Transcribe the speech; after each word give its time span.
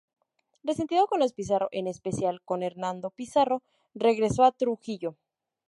Resentido 0.63 1.05
con 1.05 1.19
los 1.19 1.31
Pizarro, 1.33 1.67
en 1.71 1.85
especial 1.85 2.41
con 2.43 2.63
Hernando 2.63 3.11
Pizarro, 3.11 3.61
regresó 3.93 4.43
a 4.45 4.51
Trujillo. 4.51 5.15